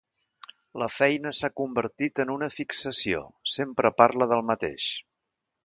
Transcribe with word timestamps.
La 0.83 0.87
feina 0.93 1.33
s'ha 1.39 1.49
convertit 1.61 2.23
en 2.25 2.33
una 2.37 2.49
fixació: 2.57 3.21
sempre 3.59 3.95
parla 4.03 4.31
del 4.35 4.43
mateix. 4.51 4.91